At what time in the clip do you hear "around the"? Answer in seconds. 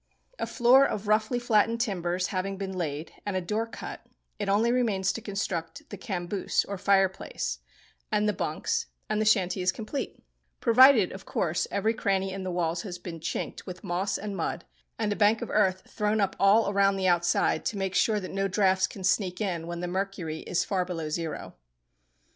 16.71-17.07